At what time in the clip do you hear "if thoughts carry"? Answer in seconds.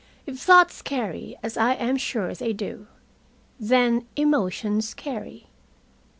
0.25-1.37